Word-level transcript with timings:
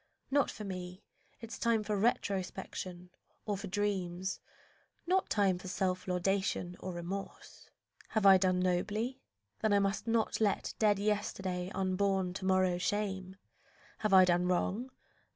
Not 0.31 0.49
for 0.49 0.63
me 0.63 1.03
Is 1.41 1.59
time 1.59 1.83
for 1.83 1.95
retrospection 1.95 3.11
or 3.45 3.55
for 3.55 3.67
dreams, 3.67 4.39
Not 5.05 5.29
time 5.29 5.59
for 5.59 5.67
self 5.67 6.07
laudation 6.07 6.75
or 6.79 6.91
remorse. 6.91 7.69
Have 8.09 8.25
I 8.25 8.37
done 8.39 8.59
nobly? 8.59 9.21
Then 9.59 9.73
I 9.73 9.77
must 9.77 10.07
not 10.07 10.41
let 10.41 10.73
Dead 10.79 10.97
yesterday 10.97 11.69
unborn 11.75 12.33
to 12.33 12.45
morrow 12.45 12.79
shame. 12.79 13.35
Have 13.99 14.11
I 14.11 14.25
done 14.25 14.47
wrong? 14.47 14.89